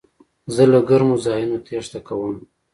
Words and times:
زه 0.53 0.63
له 0.71 0.79
ګرمو 0.89 1.15
ځایونو 1.25 1.57
تېښته 1.65 1.99
کوم. 2.07 2.33